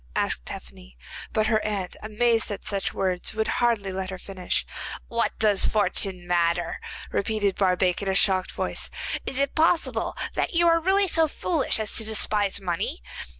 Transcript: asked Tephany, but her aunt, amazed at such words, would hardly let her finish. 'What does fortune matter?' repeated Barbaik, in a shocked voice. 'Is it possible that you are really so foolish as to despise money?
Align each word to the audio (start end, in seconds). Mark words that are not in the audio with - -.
asked 0.15 0.45
Tephany, 0.47 0.97
but 1.31 1.45
her 1.45 1.63
aunt, 1.63 1.95
amazed 2.01 2.49
at 2.49 2.65
such 2.65 2.91
words, 2.91 3.35
would 3.35 3.47
hardly 3.61 3.91
let 3.91 4.09
her 4.09 4.17
finish. 4.17 4.65
'What 5.09 5.37
does 5.37 5.67
fortune 5.67 6.25
matter?' 6.25 6.79
repeated 7.11 7.55
Barbaik, 7.55 8.01
in 8.01 8.07
a 8.09 8.15
shocked 8.15 8.51
voice. 8.53 8.89
'Is 9.27 9.37
it 9.37 9.53
possible 9.53 10.17
that 10.33 10.55
you 10.55 10.67
are 10.67 10.79
really 10.81 11.07
so 11.07 11.27
foolish 11.27 11.79
as 11.79 11.95
to 11.97 12.03
despise 12.03 12.59
money? 12.59 13.03